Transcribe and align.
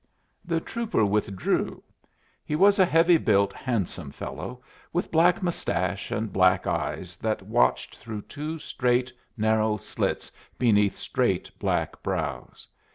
The 0.43 0.59
trooper 0.59 1.05
withdrew. 1.05 1.83
He 2.43 2.55
was 2.55 2.79
a 2.79 2.85
heavy 2.87 3.17
built, 3.17 3.53
handsome 3.53 4.09
fellow, 4.09 4.63
with 4.91 5.11
black 5.11 5.43
mustache 5.43 6.09
and 6.09 6.33
black 6.33 6.65
eyes 6.65 7.17
that 7.17 7.43
watched 7.43 7.97
through 7.97 8.23
two 8.23 8.57
straight, 8.57 9.13
narrow 9.37 9.77
slits 9.77 10.31
beneath 10.57 10.97
straight 10.97 11.51
black 11.59 12.01
brows. 12.01 12.67